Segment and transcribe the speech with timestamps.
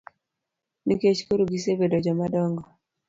[0.85, 2.63] Nikech koro gisebedo joma dongo.